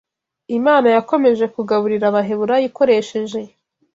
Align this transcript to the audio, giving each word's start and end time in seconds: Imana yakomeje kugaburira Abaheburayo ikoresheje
Imana 0.57 0.87
yakomeje 0.95 1.45
kugaburira 1.55 2.05
Abaheburayo 2.09 2.65
ikoresheje 2.69 3.39